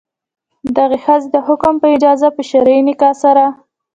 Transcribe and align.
دغې 0.75 0.97
ښځې 1.05 1.27
د 1.31 1.35
حاکم 1.45 1.75
په 1.81 1.87
اجازه 1.95 2.27
په 2.35 2.41
شرعي 2.49 2.81
نکاح 2.89 3.13
سره. 3.23 3.43